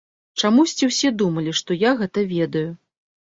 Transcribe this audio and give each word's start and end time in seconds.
Чамусьці 0.43 0.87
ўсе 0.91 1.11
думалі, 1.19 1.53
што 1.61 1.77
я 1.81 1.91
гэта 2.01 2.23
ведаю. 2.35 2.65